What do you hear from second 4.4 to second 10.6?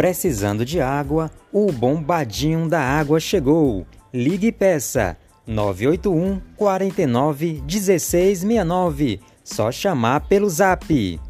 e peça 981 49 1669. Só chamar pelo